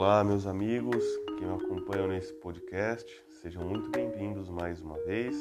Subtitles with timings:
[0.00, 1.04] Olá, meus amigos
[1.36, 5.34] que me acompanham nesse podcast, sejam muito bem-vindos mais uma vez.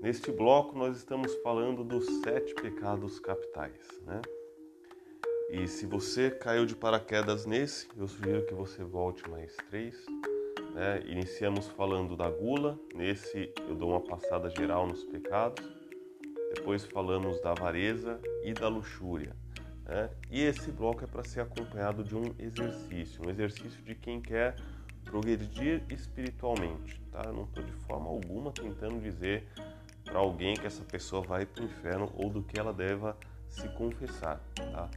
[0.00, 4.22] Neste bloco, nós estamos falando dos sete pecados capitais, né?
[5.50, 9.94] E se você caiu de paraquedas nesse, eu sugiro que você volte mais três.
[10.74, 11.02] Né?
[11.06, 15.62] Iniciamos falando da gula, nesse eu dou uma passada geral nos pecados.
[16.54, 19.36] Depois falamos da avareza e da luxúria.
[19.88, 20.10] Né?
[20.30, 24.54] E esse bloco é para ser acompanhado de um exercício, um exercício de quem quer
[25.02, 27.00] progredir espiritualmente.
[27.10, 27.22] Tá?
[27.24, 29.48] Eu não estou de forma alguma tentando dizer
[30.04, 33.16] para alguém que essa pessoa vai para o inferno ou do que ela deva
[33.48, 34.38] se confessar.
[34.54, 34.90] Tá?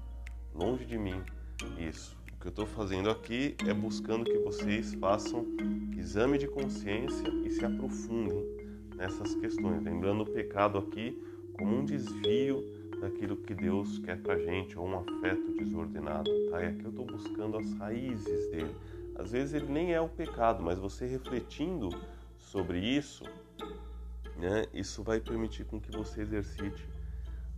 [0.53, 1.23] Longe de mim
[1.77, 2.17] isso.
[2.33, 5.45] O que eu estou fazendo aqui é buscando que vocês façam
[5.95, 8.43] exame de consciência e se aprofundem
[8.95, 9.81] nessas questões.
[9.83, 11.21] Lembrando o pecado aqui
[11.53, 16.63] como um desvio daquilo que Deus quer pra gente, ou um afeto desordenado, tá?
[16.63, 18.75] E aqui eu estou buscando as raízes dele.
[19.15, 21.89] Às vezes ele nem é o pecado, mas você refletindo
[22.37, 23.23] sobre isso,
[24.37, 24.65] né?
[24.73, 26.87] Isso vai permitir com que você exercite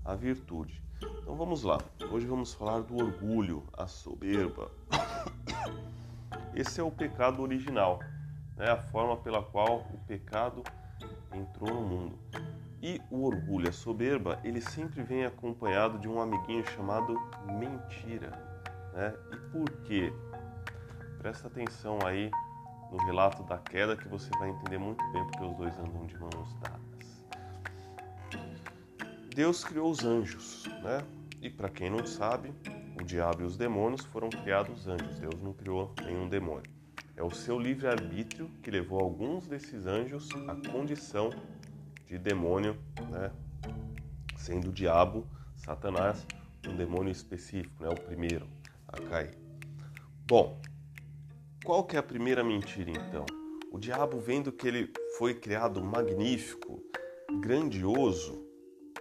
[0.04, 0.82] a virtude.
[1.22, 1.80] Então vamos lá.
[2.12, 4.70] Hoje vamos falar do orgulho, a soberba.
[6.56, 8.00] Esse é o pecado original,
[8.56, 8.70] né?
[8.70, 10.64] A forma pela qual o pecado
[11.34, 12.20] entrou no mundo.
[12.84, 18.30] E o orgulho, a soberba, ele sempre vem acompanhado de um amiguinho chamado mentira.
[18.92, 19.16] Né?
[19.32, 20.12] E por quê?
[21.18, 22.30] Presta atenção aí
[22.92, 26.18] no relato da queda que você vai entender muito bem porque os dois andam de
[26.18, 27.26] mãos dadas.
[29.34, 31.06] Deus criou os anjos, né?
[31.42, 32.54] E para quem não sabe,
[33.00, 35.20] o diabo e os demônios foram criados anjos.
[35.20, 36.70] Deus não criou nenhum demônio.
[37.16, 41.30] É o seu livre-arbítrio que levou alguns desses anjos à condição
[42.06, 42.78] de demônio,
[43.10, 43.32] né?
[44.38, 46.26] sendo o diabo, Satanás,
[46.68, 47.90] um demônio específico, né?
[47.90, 48.48] o primeiro
[48.88, 49.38] a cair.
[50.28, 50.60] Bom,
[51.64, 53.26] qual que é a primeira mentira então?
[53.72, 56.84] O diabo, vendo que ele foi criado magnífico,
[57.40, 58.46] grandioso,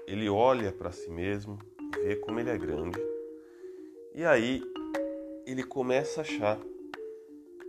[0.06, 1.58] ele olha para si mesmo,
[2.02, 2.98] vê como ele é grande,
[4.14, 4.62] e aí
[5.46, 6.58] ele começa a achar,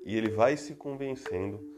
[0.06, 1.73] e ele vai se convencendo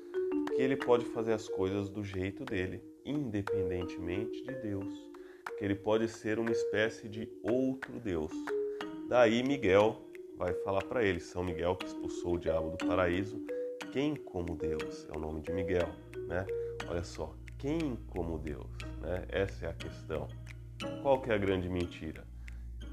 [0.55, 4.93] que ele pode fazer as coisas do jeito dele independentemente de Deus,
[5.57, 8.31] que ele pode ser uma espécie de outro Deus.
[9.07, 10.01] Daí Miguel
[10.37, 13.39] vai falar para ele, São Miguel que expulsou o diabo do paraíso,
[13.91, 15.07] quem como Deus?
[15.13, 15.87] É o nome de Miguel,
[16.27, 16.45] né?
[16.89, 18.67] Olha só, quem como Deus,
[19.01, 19.25] né?
[19.29, 20.27] Essa é a questão.
[21.01, 22.25] Qual que é a grande mentira?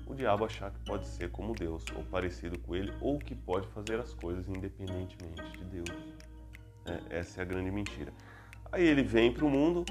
[0.06, 3.66] O diabo achar que pode ser como Deus, ou parecido com ele, ou que pode
[3.68, 6.11] fazer as coisas independentemente de Deus.
[6.84, 8.12] É, essa é a grande mentira.
[8.70, 9.84] Aí ele vem para o mundo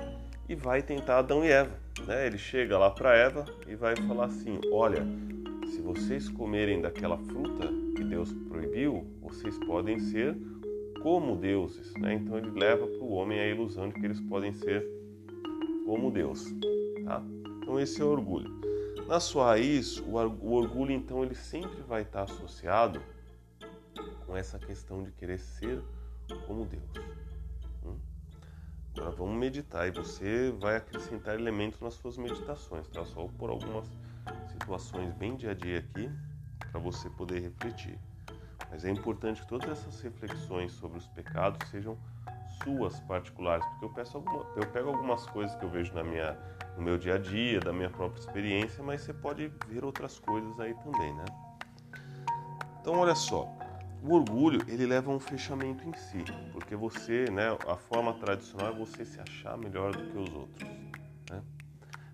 [0.50, 1.75] e vai tentar Adão e Eva.
[2.06, 2.28] Né?
[2.28, 5.06] Ele chega lá para Eva e vai falar assim: Olha,
[5.68, 10.35] se vocês comerem daquela fruta que Deus proibiu, vocês podem ser
[11.02, 11.94] como deuses.
[11.96, 12.16] Né?
[12.16, 14.85] Então ele leva para o homem a ilusão de que eles podem ser
[15.85, 16.46] como Deus.
[17.06, 17.23] Tá?
[17.62, 18.59] Então esse é o orgulho.
[19.08, 23.02] Na sua raiz, o orgulho então ele sempre vai estar associado
[24.25, 25.81] com essa questão de querer ser
[26.40, 27.12] como Deus.
[28.97, 33.06] Agora vamos meditar e você vai acrescentar elementos nas suas meditações, tá?
[33.06, 33.90] Só por algumas
[34.52, 36.12] situações bem dia a dia aqui
[36.70, 37.97] para você poder refletir.
[38.70, 41.97] Mas é importante que todas essas reflexões sobre os pecados sejam
[42.64, 46.38] suas particulares, porque eu, peço alguma, eu pego algumas coisas que eu vejo na minha,
[46.75, 50.59] no meu dia a dia, da minha própria experiência, mas você pode ver outras coisas
[50.59, 51.25] aí também, né?
[52.80, 53.47] Então, olha só,
[54.04, 58.74] o orgulho, ele leva a um fechamento em si, porque você, né, a forma tradicional
[58.74, 60.70] é você se achar melhor do que os outros.
[61.30, 61.42] Né?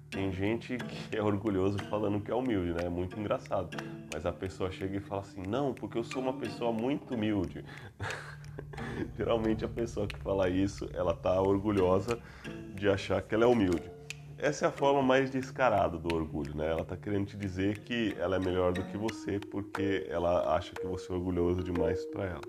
[0.10, 2.86] Tem gente que é orgulhoso falando que é humilde, né?
[2.86, 3.78] É muito engraçado.
[4.12, 7.64] Mas a pessoa chega e fala assim: não, porque eu sou uma pessoa muito humilde.
[9.18, 12.20] Geralmente a pessoa que fala isso, ela tá orgulhosa
[12.74, 13.97] de achar que ela é humilde.
[14.40, 16.70] Essa é a forma mais descarada do orgulho, né?
[16.70, 20.76] Ela está querendo te dizer que ela é melhor do que você porque ela acha
[20.76, 22.42] que você é orgulhoso demais para ela.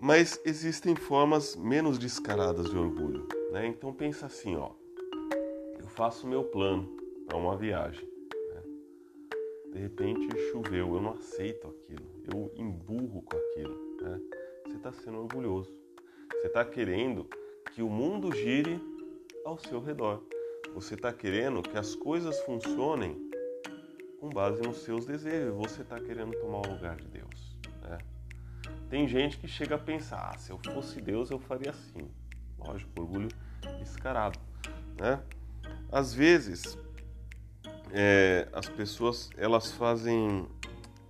[0.00, 3.66] Mas existem formas menos descaradas de orgulho, né?
[3.66, 4.70] Então pensa assim, ó.
[5.78, 6.88] Eu faço meu plano
[7.28, 8.08] para uma viagem.
[8.54, 8.62] Né?
[9.74, 13.96] De repente choveu, eu não aceito aquilo, eu emburro com aquilo.
[14.00, 14.20] Né?
[14.64, 15.70] Você está sendo orgulhoso.
[16.32, 17.26] Você está querendo
[17.74, 18.80] que o mundo gire
[19.44, 20.22] ao seu redor.
[20.74, 23.30] Você está querendo que as coisas funcionem
[24.18, 25.54] com base nos seus desejos.
[25.56, 27.56] Você está querendo tomar o lugar de Deus.
[27.82, 27.98] Né?
[28.88, 32.08] Tem gente que chega a pensar: ah, se eu fosse Deus, eu faria assim.
[32.58, 33.28] Lógico, orgulho
[33.78, 34.38] descarado.
[34.98, 35.20] Né?
[35.90, 36.78] Às vezes,
[37.90, 40.48] é, as pessoas elas fazem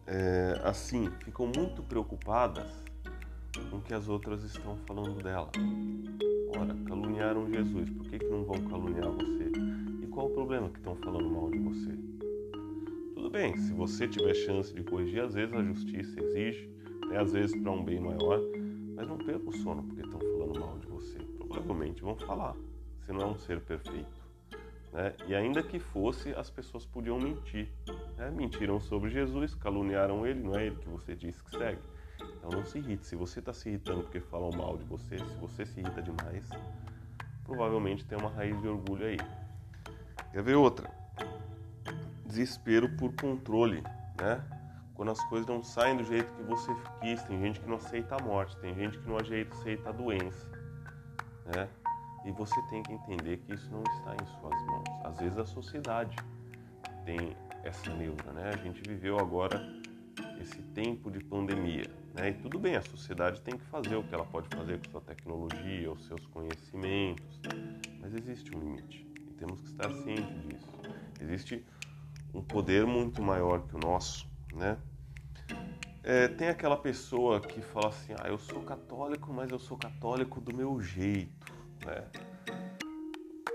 [0.06, 2.70] é, assim, ficam muito preocupadas
[3.70, 5.50] com o que as outras estão falando dela.
[6.58, 9.50] Ora, caluniaram Jesus, por que, que não vão caluniar você?
[10.02, 11.96] E qual o problema que estão falando mal de você?
[13.14, 16.68] Tudo bem, se você tiver chance de corrigir, às vezes a justiça exige,
[17.08, 18.40] né, às vezes para um bem maior,
[18.94, 21.18] mas não perca o sono porque estão falando mal de você.
[21.38, 22.54] Provavelmente vão falar,
[23.00, 24.22] você não é um ser perfeito.
[24.92, 25.14] Né?
[25.26, 27.68] E ainda que fosse, as pessoas podiam mentir.
[28.16, 28.30] Né?
[28.30, 31.80] Mentiram sobre Jesus, caluniaram ele, não é ele que você disse que segue.
[32.42, 33.06] Então não se irrite.
[33.06, 36.48] Se você está se irritando porque falam mal de você, se você se irrita demais,
[37.44, 39.18] provavelmente tem uma raiz de orgulho aí.
[40.32, 40.90] Quer ver outra?
[42.26, 43.80] Desespero por controle,
[44.20, 44.42] né?
[44.94, 48.16] Quando as coisas não saem do jeito que você quis, tem gente que não aceita
[48.16, 50.50] a morte, tem gente que não aceita a doença,
[51.54, 51.68] né?
[52.24, 54.84] E você tem que entender que isso não está em suas mãos.
[55.04, 56.16] Às vezes a sociedade
[57.04, 58.50] tem essa neura, né?
[58.52, 59.60] A gente viveu agora
[60.40, 62.30] esse tempo de pandemia, né?
[62.30, 65.00] E tudo bem, a sociedade tem que fazer o que ela pode fazer com sua
[65.00, 67.40] tecnologia, os seus conhecimentos,
[68.00, 70.68] mas existe um limite e temos que estar cientes disso.
[71.20, 71.64] Existe
[72.34, 74.78] um poder muito maior que o nosso, né?
[76.04, 80.40] É, tem aquela pessoa que fala assim: ah, eu sou católico, mas eu sou católico
[80.40, 81.52] do meu jeito.
[81.86, 82.04] Né?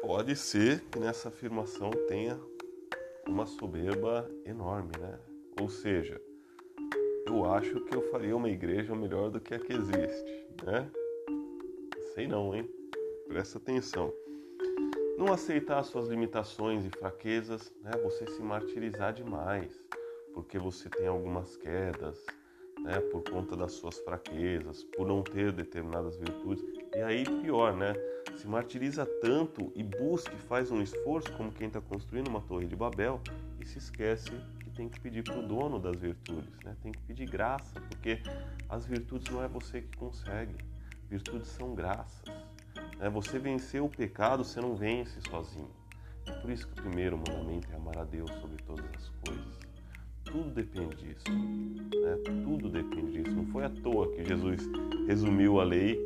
[0.02, 2.40] Pode ser que nessa afirmação tenha
[3.28, 5.20] uma soberba enorme, né?
[5.60, 6.22] Ou seja,
[7.28, 10.90] eu acho que eu faria uma igreja melhor do que a que existe, né?
[12.14, 12.70] Sei não, hein?
[13.28, 14.14] Presta atenção.
[15.18, 17.92] Não aceitar suas limitações e fraquezas, né?
[18.04, 19.84] Você se martirizar demais,
[20.34, 22.26] porque você tem algumas quedas,
[22.80, 23.00] né?
[23.12, 26.64] Por conta das suas fraquezas, por não ter determinadas virtudes.
[26.96, 27.94] E aí pior, né?
[28.38, 32.68] se martiriza tanto e busca e faz um esforço como quem está construindo uma torre
[32.68, 33.20] de Babel
[33.60, 36.78] e se esquece que tem que pedir para o dono das virtudes, né?
[36.84, 38.22] tem que pedir graça, porque
[38.70, 40.56] as virtudes não é você que consegue,
[41.10, 42.22] virtudes são graças.
[43.00, 43.10] Né?
[43.10, 45.70] Você vencer o pecado, você não vence sozinho.
[46.28, 49.60] É por isso que o primeiro mandamento é amar a Deus sobre todas as coisas.
[50.26, 51.26] Tudo depende disso.
[51.32, 52.18] Né?
[52.44, 53.36] Tudo depende disso.
[53.36, 54.62] Não foi à toa que Jesus
[55.08, 55.98] resumiu a lei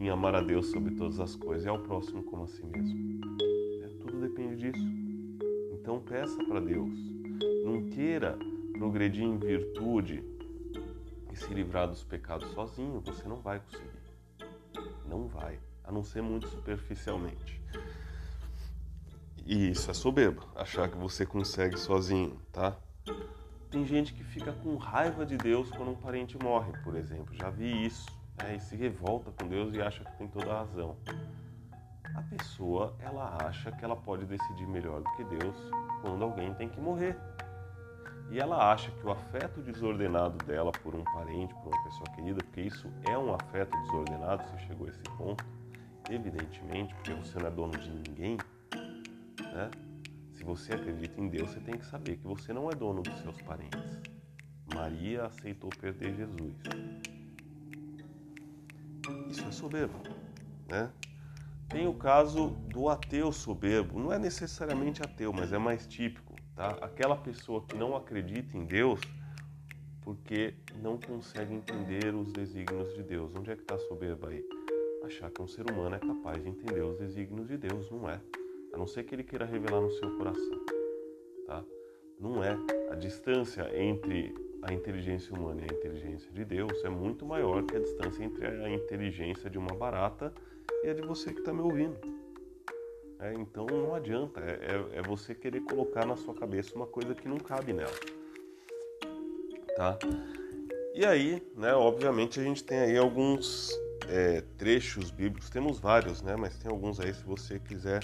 [0.00, 3.20] em amar a Deus sobre todas as coisas e ao próximo como a si mesmo.
[3.84, 4.84] É, tudo depende disso.
[5.72, 7.15] Então peça para Deus.
[7.66, 8.38] Não queira
[8.78, 10.22] progredir em virtude
[11.32, 13.00] e se livrar dos pecados sozinho.
[13.00, 13.90] Você não vai conseguir.
[15.04, 15.58] Não vai.
[15.82, 17.60] A não ser muito superficialmente.
[19.44, 22.76] E isso é soberba, achar que você consegue sozinho, tá?
[23.68, 27.34] Tem gente que fica com raiva de Deus quando um parente morre, por exemplo.
[27.34, 28.06] Já vi isso
[28.38, 30.96] né, e se revolta com Deus e acha que tem toda a razão.
[32.14, 35.56] A pessoa, ela acha que ela pode decidir melhor do que Deus
[36.00, 37.18] quando alguém tem que morrer.
[38.30, 42.42] E ela acha que o afeto desordenado dela por um parente, por uma pessoa querida,
[42.42, 45.44] porque isso é um afeto desordenado, se chegou a esse ponto,
[46.10, 48.36] evidentemente, porque você não é dono de ninguém,
[49.40, 49.70] né?
[50.32, 53.18] Se você acredita em Deus, você tem que saber que você não é dono dos
[53.20, 54.02] seus parentes.
[54.74, 56.54] Maria aceitou perder Jesus
[59.28, 59.94] isso é soberbo,
[60.68, 60.90] né?
[61.68, 66.25] Tem o caso do ateu soberbo, não é necessariamente ateu, mas é mais típico,
[66.56, 66.70] tá?
[66.80, 68.98] Aquela pessoa que não acredita em Deus
[70.02, 73.34] porque não consegue entender os desígnios de Deus.
[73.34, 74.44] Onde é que está a soberba aí?
[75.04, 78.20] Achar que um ser humano é capaz de entender os desígnios de Deus, não é.
[78.72, 80.64] A não ser que ele queira revelar no seu coração,
[81.46, 81.64] tá?
[82.20, 82.56] Não é.
[82.90, 87.76] A distância entre a inteligência humana e a inteligência de Deus é muito maior que
[87.76, 90.32] a distância entre a inteligência de uma barata
[90.84, 92.15] e a de você que está me ouvindo.
[93.18, 97.14] É, então não adianta, é, é, é, você querer colocar na sua cabeça uma coisa
[97.14, 97.92] que não cabe nela.
[99.74, 99.98] Tá?
[100.94, 103.70] E aí, né, obviamente a gente tem aí alguns
[104.08, 108.00] é, trechos bíblicos, temos vários, né, mas tem alguns aí se você quiser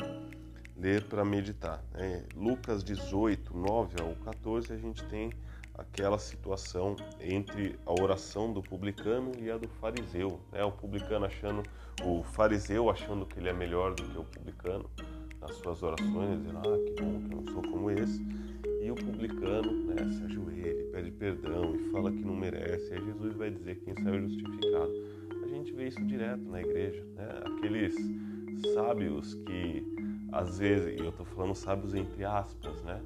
[0.76, 1.84] ler para meditar.
[1.92, 2.24] Né?
[2.34, 5.30] Lucas 18, 9 ao 14, a gente tem
[5.82, 10.64] aquela situação entre a oração do publicano e a do fariseu, né?
[10.64, 11.62] O publicano achando,
[12.04, 14.88] o fariseu achando que ele é melhor do que o publicano
[15.40, 18.24] nas suas orações, dizendo, ah, que bom que eu não sou como esse.
[18.80, 22.94] E o publicano né, se ajoelha, pede perdão e fala que não merece.
[22.94, 24.92] Aí Jesus vai dizer quem saiu justificado.
[25.44, 27.28] A gente vê isso direto na igreja, né?
[27.44, 27.94] Aqueles
[28.74, 29.84] sábios que
[30.32, 33.00] às vezes, e eu estou falando sábios entre aspas, né?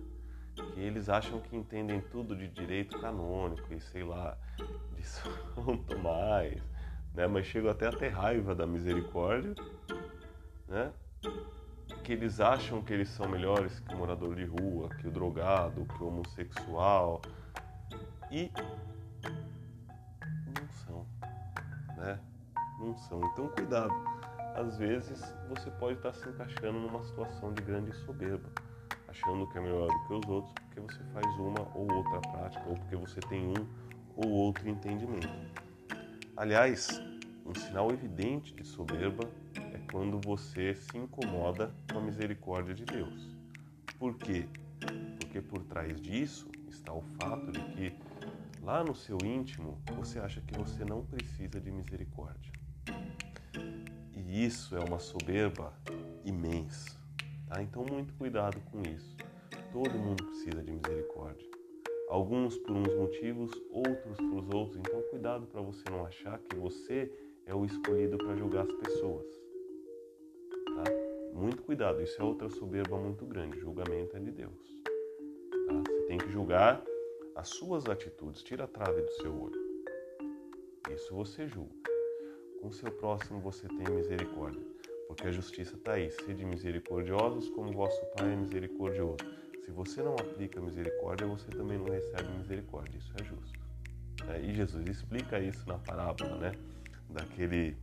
[0.65, 4.37] Que eles acham que entendem tudo de direito canônico e sei lá,
[4.95, 6.61] de São Tomás,
[7.15, 7.27] né?
[7.27, 9.55] mas chegam até a ter raiva da misericórdia,
[10.69, 10.93] né?
[12.03, 15.85] que eles acham que eles são melhores que o morador de rua, que o drogado,
[15.85, 17.21] que o homossexual.
[18.31, 18.51] e
[20.55, 21.07] não são,
[21.97, 22.21] né?
[22.79, 23.21] Não são.
[23.33, 23.93] Então cuidado.
[24.55, 28.49] Às vezes você pode estar se encaixando numa situação de grande soberba,
[29.17, 32.69] achando que é melhor do que os outros porque você faz uma ou outra prática
[32.69, 33.67] ou porque você tem um
[34.17, 35.29] ou outro entendimento.
[36.37, 37.01] Aliás,
[37.45, 43.37] um sinal evidente de soberba é quando você se incomoda com a misericórdia de Deus.
[43.99, 44.47] Por quê?
[45.19, 47.97] Porque por trás disso está o fato de que
[48.63, 52.53] lá no seu íntimo você acha que você não precisa de misericórdia.
[54.15, 55.73] E isso é uma soberba
[56.25, 57.06] imensa.
[57.49, 57.63] Tá?
[57.63, 59.17] Então, muito cuidado com isso.
[59.73, 61.49] Todo mundo precisa de misericórdia.
[62.09, 64.79] Alguns por uns motivos, outros por outros.
[64.79, 67.13] Então, cuidado para você não achar que você
[67.47, 69.27] é o escolhido para julgar as pessoas.
[70.67, 70.85] Tá?
[71.33, 73.59] Muito cuidado, isso é outra soberba muito grande.
[73.61, 74.77] Julgamento é de Deus.
[75.67, 75.83] Tá?
[75.87, 76.83] Você tem que julgar
[77.35, 79.67] as suas atitudes, tira a trave do seu olho.
[80.91, 81.75] Isso você julga.
[82.61, 84.63] Com o seu próximo você tem misericórdia,
[85.07, 86.11] porque a justiça está aí.
[86.11, 89.19] Sede misericordiosos como vosso Pai é misericordioso.
[89.65, 92.97] Se você não aplica misericórdia, você também não recebe misericórdia.
[92.97, 93.59] Isso é justo.
[94.29, 96.53] É, e Jesus explica isso na parábola, né?
[97.11, 97.77] Daquele,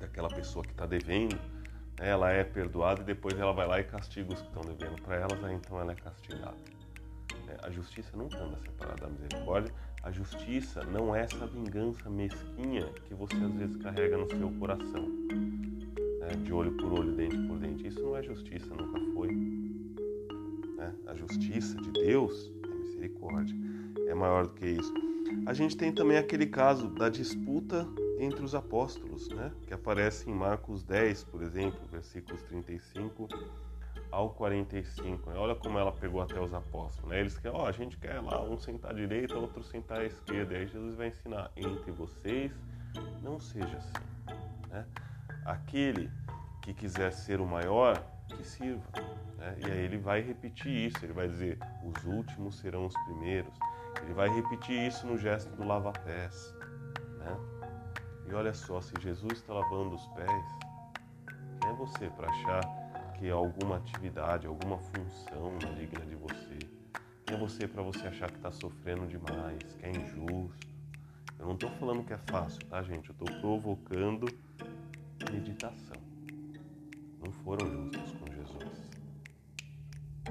[0.00, 1.36] daquela pessoa que está devendo,
[1.98, 2.08] né?
[2.08, 5.16] ela é perdoada e depois ela vai lá e castiga os que estão devendo para
[5.16, 6.56] elas, aí então ela é castigada.
[7.48, 9.72] É, a justiça nunca anda separada da misericórdia.
[10.02, 15.08] A justiça não é essa vingança mesquinha que você às vezes carrega no seu coração,
[16.28, 16.36] né?
[16.44, 17.86] de olho por olho, dente por dente.
[17.86, 19.28] Isso não é justiça, nunca foi.
[20.76, 20.94] Né?
[21.06, 23.56] A justiça de Deus é misericórdia,
[24.06, 24.92] é maior do que isso.
[25.46, 27.86] A gente tem também aquele caso da disputa
[28.18, 29.52] entre os apóstolos, né?
[29.66, 33.28] que aparece em Marcos 10, por exemplo, versículos 35
[34.10, 35.30] ao 45.
[35.30, 37.10] Olha como ela pegou até os apóstolos.
[37.10, 37.20] Né?
[37.20, 40.54] Eles querem, ó, a gente quer lá um sentar à direita, outro sentar à esquerda.
[40.54, 42.52] E aí Jesus vai ensinar: entre vocês
[43.22, 43.92] não seja assim.
[44.70, 44.84] Né?
[45.48, 46.10] Aquele
[46.60, 48.84] que quiser ser o maior, que sirva.
[49.38, 49.56] Né?
[49.66, 53.54] E aí ele vai repetir isso, ele vai dizer: os últimos serão os primeiros.
[54.02, 56.54] Ele vai repetir isso no gesto do lava-pés.
[57.18, 57.34] Né?
[58.28, 60.44] E olha só, se Jesus está lavando os pés,
[61.62, 62.60] quem é você para achar
[63.18, 66.58] que alguma atividade, alguma função não é digna de você?
[67.24, 70.68] Quem é você para você achar que está sofrendo demais, que é injusto?
[71.38, 73.08] Eu não estou falando que é fácil, tá, gente?
[73.08, 74.26] Eu estou provocando
[75.30, 75.96] meditação.
[77.22, 78.90] Não foram justos com Jesus.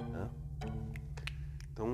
[0.09, 0.29] Né?
[1.71, 1.93] Então,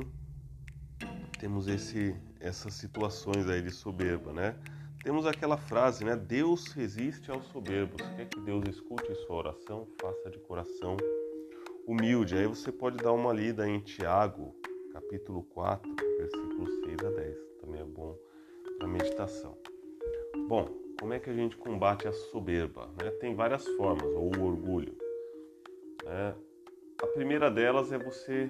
[1.39, 4.55] temos esse, essas situações aí de soberba, né?
[5.03, 6.15] Temos aquela frase, né?
[6.15, 8.01] Deus resiste aos soberbos.
[8.15, 9.85] Quer que Deus escute sua oração?
[9.99, 10.95] Faça de coração
[11.85, 12.37] humilde.
[12.37, 14.55] Aí você pode dar uma lida em Tiago,
[14.93, 17.37] capítulo 4, versículos 6 a 10.
[17.59, 18.17] Também é bom
[18.77, 19.57] para meditação.
[20.47, 22.87] Bom, como é que a gente combate a soberba?
[22.97, 23.11] Né?
[23.19, 24.97] Tem várias formas, ou o orgulho.
[26.01, 26.33] Né?
[27.01, 28.49] A primeira delas é você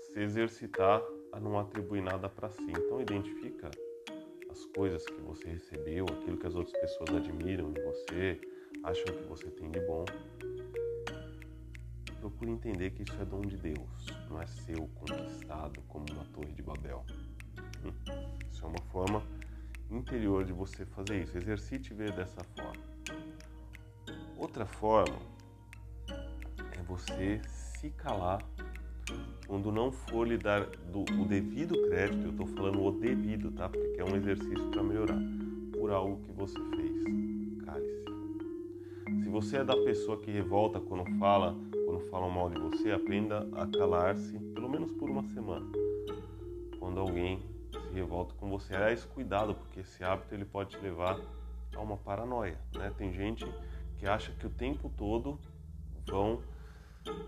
[0.00, 2.66] se exercitar a não atribuir nada para si.
[2.68, 3.70] Então identifica
[4.50, 8.40] as coisas que você recebeu, aquilo que as outras pessoas admiram em você,
[8.82, 10.04] acham que você tem de bom.
[12.18, 16.52] Procure entender que isso é dom de Deus, não é seu conquistado como uma torre
[16.52, 17.04] de Babel.
[18.50, 19.22] Isso é uma forma
[19.90, 21.36] interior de você fazer isso.
[21.36, 22.82] Exercite ver dessa forma.
[24.36, 25.18] Outra forma
[26.08, 28.40] é você se calar
[29.46, 33.66] quando não for lhe dar do, o devido crédito, eu estou falando o devido, tá?
[33.66, 35.18] Porque é um exercício para melhorar,
[35.72, 37.02] por algo que você fez.
[37.64, 39.22] Cale-se.
[39.22, 43.48] Se você é da pessoa que revolta quando fala, quando falam mal de você, aprenda
[43.52, 45.66] a calar-se, pelo menos por uma semana.
[46.78, 47.42] Quando alguém
[47.98, 51.18] se revolta com você, aliás, cuidado, porque esse hábito ele pode te levar
[51.74, 52.92] a uma paranoia, né?
[52.96, 53.44] Tem gente
[53.98, 55.38] que acha que o tempo todo
[56.06, 56.40] vão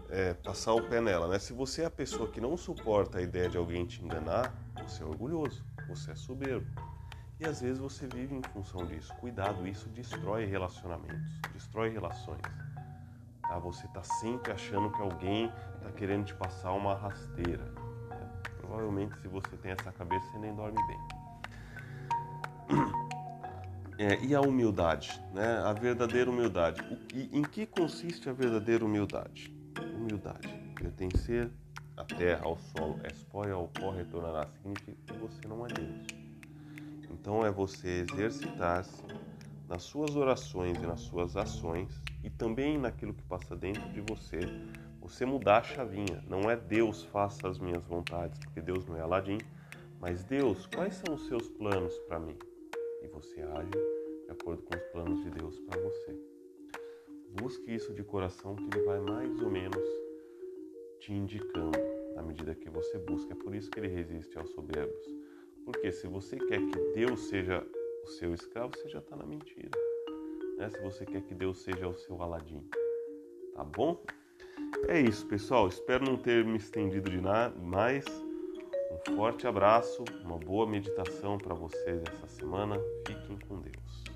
[0.08, 1.38] é, passar o pé nela, né?
[1.40, 4.54] Se você é a pessoa que não suporta a ideia de alguém te enganar,
[4.86, 6.66] você é orgulhoso, você é soberbo.
[7.40, 9.12] E às vezes você vive em função disso.
[9.16, 12.42] Cuidado, isso destrói relacionamentos, destrói relações.
[13.42, 13.58] Tá?
[13.58, 15.46] Você está sempre achando que alguém
[15.78, 17.79] está querendo te passar uma rasteira.
[18.70, 20.98] Provavelmente, se você tem essa cabeça, você nem dorme bem.
[23.98, 25.58] É, e a humildade, né?
[25.58, 26.80] a verdadeira humildade.
[26.82, 29.52] O, em que consiste a verdadeira humildade?
[29.96, 30.48] humildade.
[30.76, 31.50] Pertencer
[31.96, 36.06] à terra, ao solo, espóia ao pó retornará, significa que você não é Deus.
[37.10, 39.02] Então é você exercitar-se
[39.68, 44.40] nas suas orações e nas suas ações e também naquilo que passa dentro de você,
[45.10, 46.22] você mudar a chavinha.
[46.28, 49.38] Não é Deus faça as minhas vontades, porque Deus não é Aladim,
[50.00, 52.34] Mas Deus, quais são os seus planos para mim?
[53.02, 53.70] E você age
[54.24, 56.18] de acordo com os planos de Deus para você.
[57.38, 59.84] Busque isso de coração que ele vai mais ou menos
[61.00, 61.78] te indicando
[62.14, 63.32] na medida que você busca.
[63.32, 65.04] É por isso que ele resiste aos soberbos.
[65.66, 67.62] Porque se você quer que Deus seja
[68.04, 69.70] o seu escravo, você já está na mentira.
[70.56, 70.70] Né?
[70.70, 72.66] Se você quer que Deus seja o seu aladim.
[73.54, 74.02] Tá bom?
[74.88, 75.68] É isso, pessoal.
[75.68, 78.04] Espero não ter me estendido de nada mais.
[79.08, 82.76] Um forte abraço, uma boa meditação para vocês essa semana.
[83.06, 84.09] Fiquem com Deus.